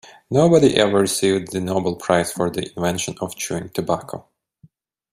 Nobody 0.31 0.75
ever 0.77 0.97
received 0.97 1.51
the 1.51 1.61
Nobel 1.61 1.95
prize 1.95 2.31
for 2.33 2.49
the 2.49 2.73
invention 2.75 3.15
of 3.21 3.35
chewing 3.35 3.69
tobacco. 3.69 4.25